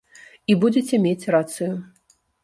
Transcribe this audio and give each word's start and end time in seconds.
І 0.53 0.53
будзеце 0.61 0.99
мець 1.03 1.29
рацыю. 1.35 1.69